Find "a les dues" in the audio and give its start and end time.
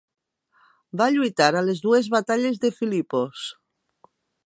1.59-2.11